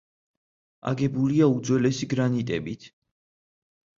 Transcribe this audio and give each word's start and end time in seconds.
აგებულია 0.91 1.49
უძველესი 1.57 2.09
გრანიტებით. 2.13 2.87